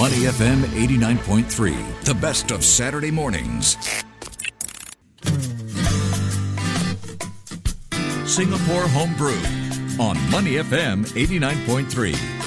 [0.00, 3.76] Money FM 89.3, the best of Saturday mornings.
[8.24, 9.36] Singapore Homebrew
[10.02, 12.39] on Money FM 89.3.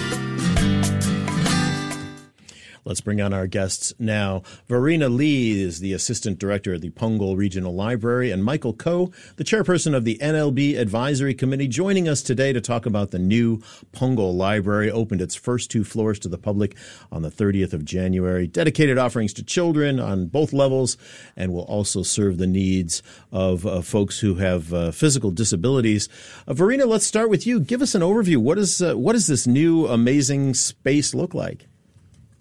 [2.86, 4.44] Let's bring on our guests now.
[4.68, 9.46] Verena Lee is the Assistant Director at the Punggol Regional Library, and Michael Koh, the
[9.46, 13.60] Chairperson of the NLB Advisory Committee, joining us today to talk about the new
[13.94, 14.92] Punggol Library.
[14.92, 16.76] Opened its first two floors to the public
[17.10, 18.48] on the 30th of January.
[18.48, 20.98] Dedicated offerings to children on both levels,
[21.38, 26.10] and will also serve the needs of uh, folks who have uh, physical disabilities.
[26.48, 27.62] Uh, Verena, let's start with you.
[27.62, 28.38] Give us an overview.
[28.38, 31.68] What is uh, what does this new amazing space look like?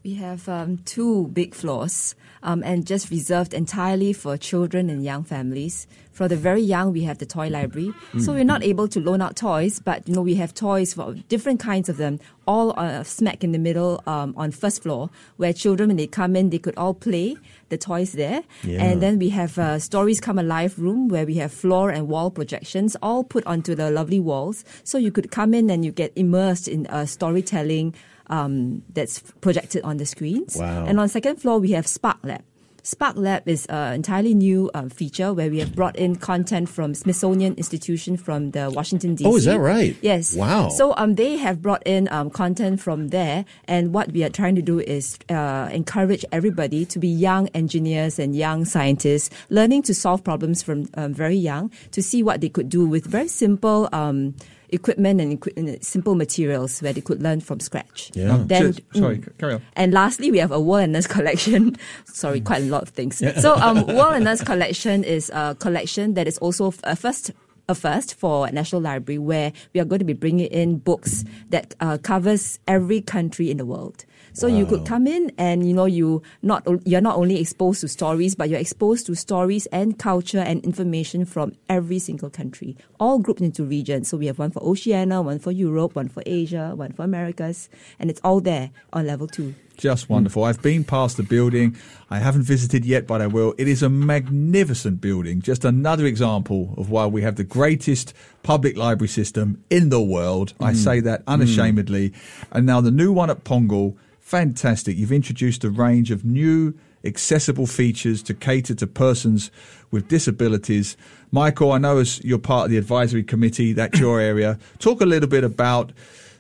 [0.05, 5.23] We have um, two big floors um, and just reserved entirely for children and young
[5.23, 5.87] families.
[6.11, 7.95] For the very young, we have the toy library.
[8.13, 8.21] Mm.
[8.21, 11.15] So we're not able to loan out toys, but you know we have toys for
[11.29, 15.53] different kinds of them, all uh, smack in the middle um, on first floor, where
[15.53, 17.37] children when they come in, they could all play
[17.69, 18.43] the toys there.
[18.65, 18.83] Yeah.
[18.83, 22.31] And then we have uh, stories come alive room where we have floor and wall
[22.31, 24.65] projections, all put onto the lovely walls.
[24.83, 27.95] So you could come in and you get immersed in uh, storytelling
[28.29, 30.57] um, that's projected on the screens.
[30.57, 30.87] Wow.
[30.87, 32.43] And on second floor, we have Spark Lab.
[32.85, 36.95] Spark Lab is an entirely new uh, feature where we have brought in content from
[36.95, 39.31] Smithsonian Institution from the Washington D.C.
[39.31, 39.97] Oh, is that right?
[40.03, 40.35] Yes.
[40.35, 40.69] Wow.
[40.69, 44.57] So um, they have brought in um, content from there, and what we are trying
[44.57, 49.95] to do is uh, encourage everybody to be young engineers and young scientists, learning to
[49.95, 53.89] solve problems from um, very young, to see what they could do with very simple
[53.93, 54.35] um,
[54.73, 58.11] equipment and, equi- simple materials where they could learn from scratch.
[58.15, 58.43] Yeah.
[58.45, 59.63] Then, sorry, mm, carry on.
[59.75, 61.77] And lastly, we have a World and Nurse collection.
[62.07, 63.19] sorry, quite a lot of things.
[63.41, 67.31] so, um, World and Nurse collection is a collection that is also a first
[67.69, 71.75] a first for National Library, where we are going to be bringing in books that
[71.81, 74.05] uh, covers every country in the world.
[74.35, 74.57] So wow.
[74.57, 78.35] you could come in and you know you not you're not only exposed to stories,
[78.35, 83.41] but you're exposed to stories and culture and information from every single country, all grouped
[83.43, 84.09] into regions.
[84.09, 87.69] So we have one for Oceania, one for Europe, one for Asia, one for Americas,
[87.99, 89.55] and it's all there on level two.
[89.77, 90.45] Just wonderful.
[90.45, 91.77] I've been past the building.
[92.11, 93.55] I haven't visited yet, but I will.
[93.59, 95.41] It is a magnificent building.
[95.41, 100.55] Just another example of why we have the greatest public library system in the world.
[100.59, 100.67] Mm.
[100.67, 102.11] I say that unashamedly.
[102.11, 102.15] Mm.
[102.53, 104.97] And now the new one at Punggol fantastic.
[104.97, 106.75] You've introduced a range of new
[107.05, 109.51] accessible features to cater to persons
[109.91, 110.97] with disabilities.
[111.31, 114.59] Michael, I know as you're part of the advisory committee, that's your area.
[114.79, 115.93] Talk a little bit about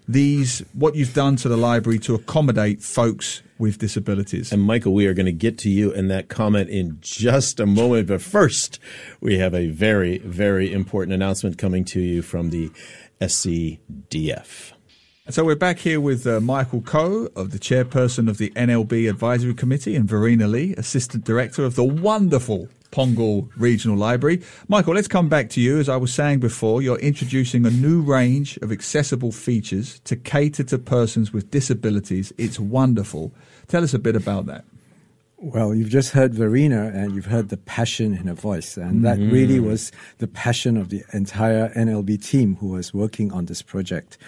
[0.08, 4.52] these, what you've done to the library to accommodate folks with disabilities.
[4.52, 7.66] And Michael, we are going to get to you and that comment in just a
[7.66, 8.08] moment.
[8.08, 8.78] But first,
[9.20, 12.70] we have a very, very important announcement coming to you from the
[13.20, 14.72] SCDF.
[15.28, 19.54] So we're back here with uh, Michael Koh, of the chairperson of the NLB Advisory
[19.54, 24.42] Committee, and Verena Lee, assistant director of the wonderful Punggol Regional Library.
[24.66, 25.78] Michael, let's come back to you.
[25.78, 30.64] As I was saying before, you're introducing a new range of accessible features to cater
[30.64, 32.32] to persons with disabilities.
[32.36, 33.32] It's wonderful.
[33.68, 34.64] Tell us a bit about that.
[35.44, 38.76] Well, you've just heard Verena and you've heard the passion in her voice.
[38.76, 39.02] And mm-hmm.
[39.02, 43.60] that really was the passion of the entire NLB team who was working on this
[43.60, 44.18] project.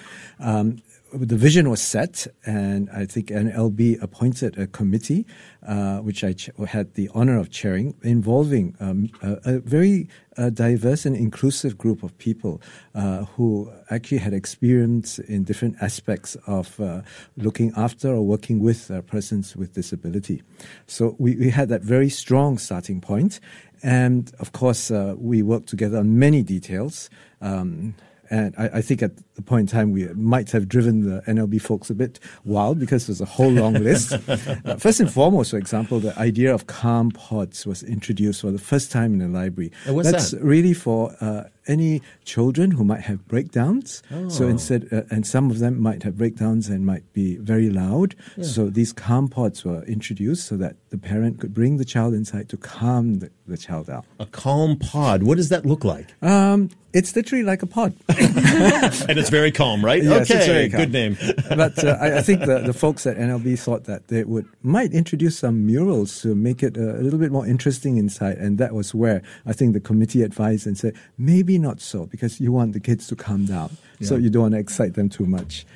[0.41, 0.83] Um,
[1.17, 5.27] the vision was set, and I think NLB appointed a committee,
[5.67, 10.51] uh, which I ch- had the honor of chairing, involving um, a, a, very uh,
[10.51, 12.61] diverse and inclusive group of people
[12.95, 17.03] uh, who actually had experience in different aspects of uh,
[17.37, 20.43] looking after or working with uh, persons with disability.
[20.87, 23.41] So we, we had that very strong starting point,
[23.83, 27.09] and of course, uh, we worked together on many details.
[27.41, 27.95] Um,
[28.31, 31.61] and I, I, think at the point in time, we might have driven the NLB
[31.61, 34.13] folks a bit wild because there's a whole long list.
[34.29, 38.59] uh, first and foremost, for example, the idea of calm pods was introduced for the
[38.59, 39.73] first time in the library.
[39.87, 40.43] what's That's that?
[40.43, 44.03] really for uh, any children who might have breakdowns.
[44.11, 44.29] Oh.
[44.29, 48.15] So instead, uh, and some of them might have breakdowns and might be very loud.
[48.37, 48.45] Yeah.
[48.45, 52.49] So these calm pods were introduced so that the parent could bring the child inside
[52.51, 54.05] to calm the, the child out.
[54.19, 55.23] A calm pod.
[55.23, 56.15] What does that look like?
[56.23, 57.93] Um, it's literally like a pod.
[58.09, 60.03] and it's very calm, right?
[60.03, 61.19] Yes, okay, good name.
[61.49, 64.93] but uh, I, I, think the, the folks at NLB thought that they would might
[64.93, 68.75] introduce some murals to make it a, a little bit more interesting inside, and that
[68.75, 72.73] was where I think the committee advised and said maybe not so because you want
[72.73, 74.09] the kids to calm down, yeah.
[74.09, 75.67] so you don't want to excite them too much.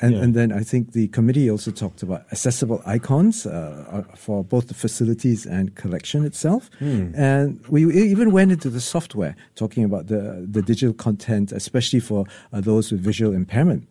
[0.00, 0.22] And, yeah.
[0.22, 4.68] and, then I think the committee also talked about accessible icons uh, uh for both
[4.68, 6.70] the facilities and collection itself.
[6.78, 7.18] Mm.
[7.18, 12.26] And we even went into the software, talking about the, the digital content, especially for
[12.52, 13.88] uh, those with visual impairment.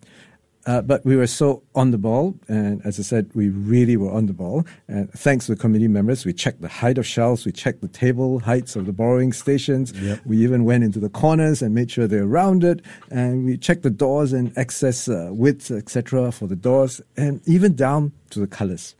[0.68, 4.12] Uh, but we were so on the ball, and as I said, we really were
[4.12, 4.66] on the ball.
[4.90, 7.88] And thanks to the committee members, we checked the height of shelves, we checked the
[7.88, 9.94] table heights of the borrowing stations.
[9.94, 10.20] Yep.
[10.26, 13.90] We even went into the corners and made sure they're rounded, and we checked the
[13.90, 18.94] doors and access uh, widths, etc., for the doors, and even down to the colors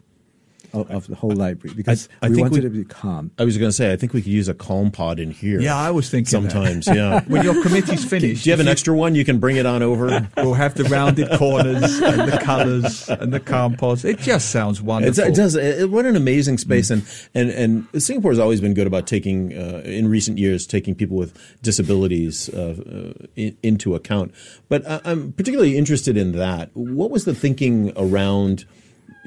[0.74, 3.32] of, of the whole library because I we think wanted we- it to be calm.
[3.40, 5.60] I was going to say, I think we could use a calm pod in here.
[5.60, 6.52] Yeah, I was thinking that.
[6.52, 6.88] sometimes.
[6.98, 7.22] Yeah.
[7.28, 9.14] When your committee's finished, Do you have an if extra one?
[9.16, 10.28] You can bring it on over.
[10.38, 14.04] We'll have the rounded corners and the colours and the calm pods.
[14.06, 15.24] It just sounds It's, wonderful.
[15.26, 15.56] it does.
[15.56, 17.04] It, what an amazing space, and
[17.34, 17.50] and
[17.92, 21.38] and Singapore has always been good about taking, uh, in recent years, taking people with
[21.62, 22.76] disabilities uh,
[23.20, 24.34] uh, in, into account.
[24.70, 26.70] But I, I'm particularly interested in that.
[26.74, 28.66] What was the thinking around?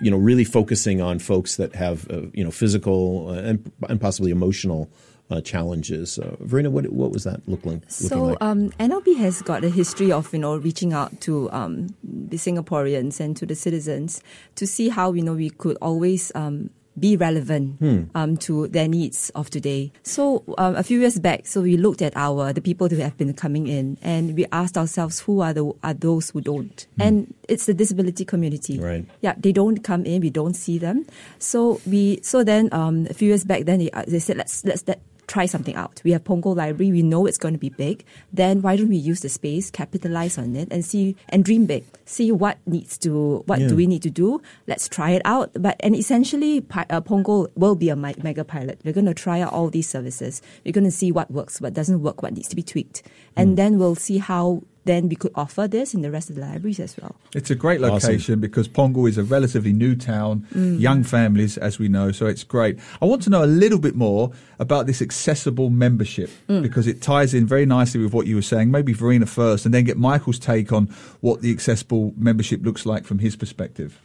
[0.00, 4.00] You know, really focusing on folks that have, uh, you know, physical uh, and, and
[4.00, 4.90] possibly emotional
[5.30, 6.18] uh, challenges.
[6.18, 7.82] Uh, Verena, what what was that look like?
[7.82, 8.38] looking So like?
[8.40, 13.20] um, NLB has got a history of you know reaching out to um, the Singaporeans
[13.20, 14.22] and to the citizens
[14.56, 16.70] to see how you know we could always um,
[17.00, 18.02] be relevant Hmm.
[18.14, 19.90] um, to their needs of today.
[20.02, 23.16] So um, a few years back, so we looked at our the people who have
[23.16, 27.32] been coming in, and we asked ourselves who are the are those who don't, and
[27.48, 28.76] it's the disability community.
[28.76, 28.84] Hmm.
[28.84, 29.04] Right.
[29.22, 30.20] Yeah, they don't come in.
[30.20, 31.06] We don't see them.
[31.38, 34.64] So we so then um, a few years back, then they, uh, they said let's
[34.64, 35.00] let's let,
[35.30, 36.00] try something out.
[36.04, 36.90] We have Punggol Library.
[36.90, 38.04] We know it's going to be big.
[38.32, 41.84] Then why don't we use the space, capitalize on it, and see and dream big.
[42.04, 43.68] See what needs to what Yeah.
[43.68, 44.42] do we need to do.
[44.66, 45.50] Let's try it out.
[45.54, 48.80] But and essentially, uh, Punggol will be a mi- mega pilot.
[48.84, 50.42] We're going to try out all these services.
[50.64, 53.02] We're going to see what works, what doesn't work, what needs to be tweaked,
[53.36, 56.42] and then we'll see how then we could offer this in the rest of the
[56.42, 57.14] libraries as well.
[57.34, 57.94] It's a great Awesome.
[57.94, 60.80] location because Punggol is a relatively new town, mm.
[60.80, 62.78] young families, as we know, so it's great.
[63.00, 66.62] I want to know a little bit more about this accessible membership mm.
[66.62, 68.70] because it ties in very nicely with what you were saying.
[68.70, 70.86] Maybe Verena first, and then get Michael's take on
[71.20, 74.00] what the accessible membership looks like from his perspective.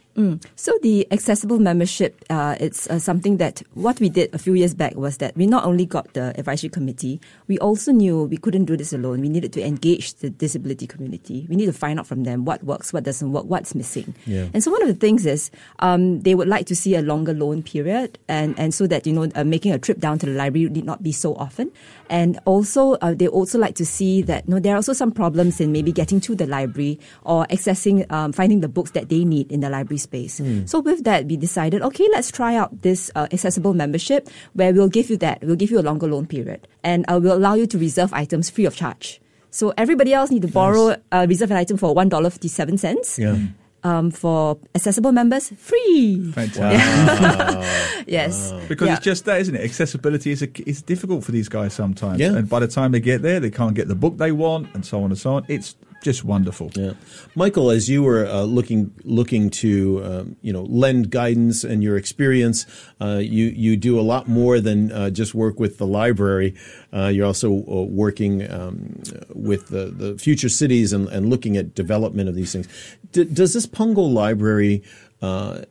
[0.56, 4.74] So the accessible membership, uh, it's uh, something that what we did a few years
[4.74, 8.64] back was that we not only got the advisory committee, we also knew we couldn't
[8.64, 9.20] do this alone.
[9.20, 11.46] We needed to engage the disability community.
[11.48, 14.14] We need to find out from them what works, what doesn't work, what's missing.
[14.26, 14.48] Yeah.
[14.54, 17.34] And so one of the things is um, they would like to see a longer
[17.34, 20.32] loan period, and and so that you know uh, making a trip down to the
[20.32, 21.70] library need not be so often.
[22.08, 25.10] And also uh, they also like to see that you know, there are also some
[25.10, 29.24] problems in maybe getting to the library or accessing um, finding the books that they
[29.24, 30.40] need in the library space.
[30.70, 34.88] So with that, we decided okay, let's try out this uh, accessible membership where we'll
[34.88, 37.66] give you that we'll give you a longer loan period, and uh, we'll allow you
[37.66, 39.20] to reserve items free of charge.
[39.50, 42.76] So everybody else need to borrow uh, reserve an item for one dollar fifty seven
[42.78, 43.36] cents yeah.
[43.84, 46.30] um, for accessible members, free.
[46.32, 47.64] Fantastic.
[48.06, 48.52] Yes.
[48.68, 48.94] Because Yeah.
[48.96, 49.62] it's just that, isn't it?
[49.64, 52.20] Accessibility is a, is difficult for these guys sometimes.
[52.20, 52.36] Yeah.
[52.38, 54.84] And by the time they get there, they can't get the book they want and
[54.86, 55.44] so on and so on.
[55.48, 56.70] It's just wonderful.
[56.74, 56.92] Yeah,
[57.34, 61.96] Michael, as you were uh, looking looking to um, you know lend guidance and your
[61.96, 62.66] experience,
[63.00, 66.54] uh, you you do a lot more than uh, just work with the library.
[66.92, 69.02] Uh, you're also uh, working um,
[69.34, 72.68] with the, the future cities and, and looking at development of these things.
[73.12, 74.82] D- does this Punggol Library
[75.22, 75.62] uh,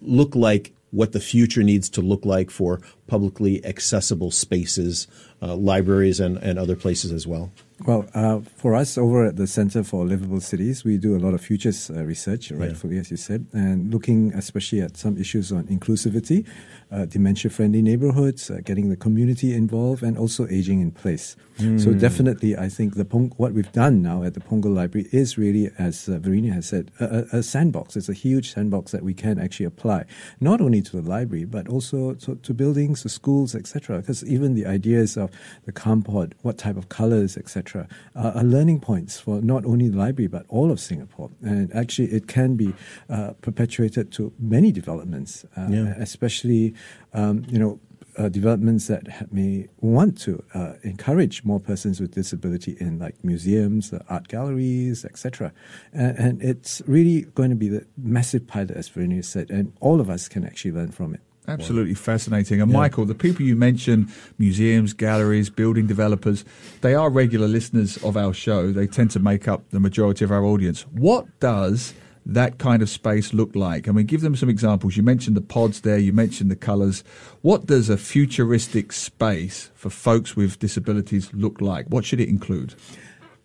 [0.00, 5.06] look like what the future needs to look like for publicly accessible spaces,
[5.42, 7.50] uh, libraries, and, and other places as well?
[7.86, 11.32] Well, uh, for us over at the Center for Livable Cities, we do a lot
[11.32, 15.64] of futures uh, research, rightfully, as you said, and looking especially at some issues on
[15.64, 16.46] inclusivity,
[16.92, 21.36] uh, dementia friendly neighborhoods, uh, getting the community involved, and also aging in place.
[21.78, 25.36] So, definitely, I think the Pong- what we've done now at the Punggol Library is
[25.36, 27.96] really, as uh, Verena has said, a, a, a sandbox.
[27.96, 30.06] It's a huge sandbox that we can actually apply,
[30.40, 33.98] not only to the library, but also to, to buildings, to schools, etc.
[33.98, 35.29] Because even the ideas of
[35.64, 39.88] the calm pod, what type of colors, etc., uh, are learning points for not only
[39.88, 41.30] the library but all of Singapore.
[41.42, 42.72] And actually, it can be
[43.08, 45.94] uh, perpetuated to many developments, uh, Yeah.
[45.98, 46.74] especially
[47.12, 47.80] um, you know.
[48.18, 53.14] Uh, developments that ha- may want to uh, encourage more persons with disability in like
[53.22, 55.52] museums, uh, art galleries, etc.
[55.92, 60.00] And, and it's really going to be the massive pilot, as Verena said, and all
[60.00, 61.20] of us can actually learn from it.
[61.48, 62.60] Absolutely fascinating.
[62.60, 66.44] And Michael, the people you mentioned, museums, galleries, building developers,
[66.80, 68.72] they are regular listeners of our show.
[68.72, 70.82] They tend to make up the majority of our audience.
[70.92, 71.94] What does
[72.26, 73.88] that kind of space look like?
[73.88, 74.96] I mean, give them some examples.
[74.96, 77.02] You mentioned the pods there, you mentioned the colours.
[77.40, 81.86] What does a futuristic space for folks with disabilities look like?
[81.86, 82.74] What should it include?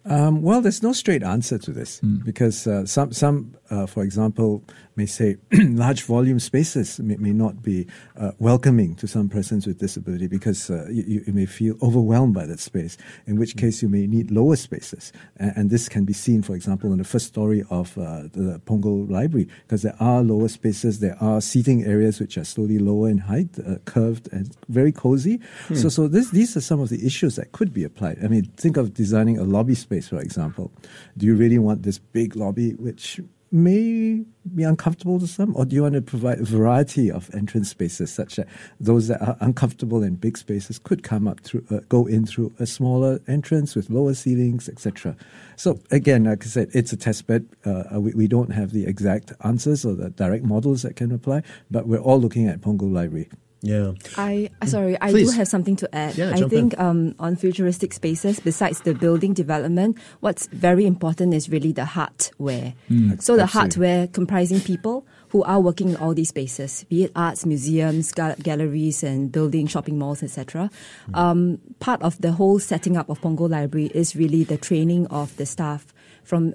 [0.07, 4.63] Um, well, there's no straight answer to this because uh, some, some uh, for example,
[4.95, 7.87] may say large volume spaces may, may not be
[8.17, 12.45] uh, welcoming to some persons with disability because uh, you, you, may feel overwhelmed by
[12.45, 15.11] that space, in which case you may need lower spaces.
[15.37, 18.61] And, and this can be seen, for example, in the first story of uh, the
[18.65, 23.09] Punggol Library, because there are lower spaces, there are seating areas which are slowly lower
[23.09, 25.39] in height, uh, curved, and very cozy.
[25.67, 25.75] Hmm.
[25.75, 28.23] So, so this, these are some of the issues that could be applied.
[28.23, 30.71] I mean, think of designing a lobby space, for example.
[31.17, 33.19] Do you really want this big lobby, which
[33.55, 34.21] may
[34.53, 38.11] be uncomfortable to some, or do you want to provide a variety of entrance spaces
[38.11, 38.47] such that
[38.79, 42.53] those that are uncomfortable in big spaces could come up through, uh, go in through
[42.59, 45.15] a smaller entrance with lower ceilings, etc.
[45.55, 47.47] So again, like I said, it's a test bed.
[47.65, 51.41] Uh, we, we don't have the exact answers or the direct models that can apply,
[51.71, 53.29] but we're all looking at Punggol Library.
[53.65, 53.93] Yeah.
[54.15, 56.17] I sorry, I do have something to add.
[56.17, 61.49] Yeah, I think um, on futuristic spaces, besides the building development, what's very important is
[61.49, 62.73] really the hardware.
[62.89, 63.47] Mm, so the absolutely.
[63.49, 68.35] hardware comprising people who are working in all these spaces, be it arts, museums, ga-
[68.35, 70.69] galleries, and building, shopping malls, etc.
[71.09, 71.17] Mm.
[71.17, 75.35] Um, part of the whole setting up of Punggol Library is really the training of
[75.37, 75.91] the staff
[76.23, 76.53] from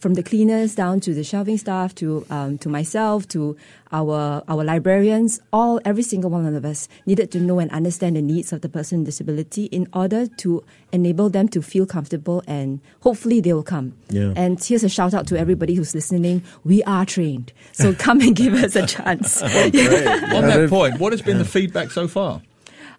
[0.00, 3.54] from the cleaners down to the shelving staff to um, to myself to
[3.92, 8.22] our our librarians all every single one of us needed to know and understand the
[8.22, 12.80] needs of the person with disability in order to enable them to feel comfortable and
[13.00, 13.92] hopefully they will come.
[14.10, 14.32] Yeah.
[14.36, 16.42] and here's a shout out to everybody who's listening.
[16.64, 17.52] We are trained.
[17.72, 19.42] So come and give us a chance.
[19.48, 22.40] Oh, on that point what has been the feedback so far?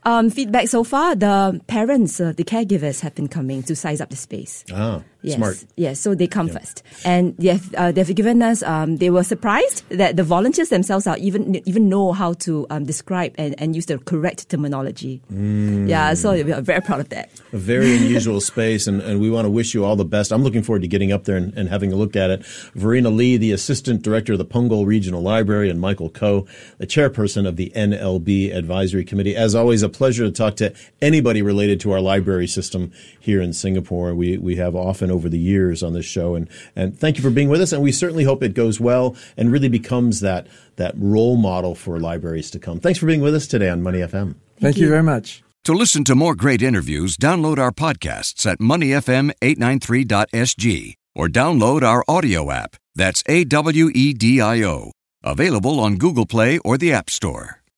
[0.03, 4.09] Um, feedback so far, the parents, uh, the caregivers have been coming to size up
[4.09, 4.63] the space.
[4.73, 5.65] Ah, yes, smart.
[5.75, 6.53] Yes, so they come yeah.
[6.53, 8.63] first, and they've uh, they've given us.
[8.63, 12.85] Um, they were surprised that the volunteers themselves are even even know how to um,
[12.85, 15.21] describe and, and use the correct terminology.
[15.31, 15.89] Mm.
[15.89, 17.29] Yeah, so we are very proud of that.
[17.53, 20.31] A very unusual space, and, and we want to wish you all the best.
[20.31, 22.45] I'm looking forward to getting up there and, and having a look at it.
[22.73, 26.47] Verena Lee, the assistant director of the Punggol Regional Library, and Michael Koh,
[26.77, 29.35] the chairperson of the NLB Advisory Committee.
[29.35, 33.53] As always, a pleasure to talk to anybody related to our library system here in
[33.53, 34.13] Singapore.
[34.15, 37.29] We we have often over the years on this show, and and thank you for
[37.29, 37.71] being with us.
[37.71, 41.99] And we certainly hope it goes well and really becomes that that role model for
[41.99, 42.79] libraries to come.
[42.79, 44.09] Thanks for being with us today on Money FM.
[44.09, 44.83] Thank, thank you.
[44.83, 45.43] you very much.
[45.65, 52.49] To listen to more great interviews, download our podcasts at moneyfm893.sg or download our audio
[52.49, 52.77] app.
[52.95, 54.93] That's A W E D I O.
[55.23, 57.58] Available on Google Play or the App Store.